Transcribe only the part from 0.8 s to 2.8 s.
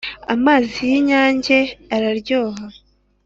yi inyange araryoha